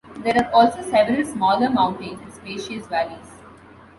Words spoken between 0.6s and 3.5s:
several smaller mountains and spacious valleys.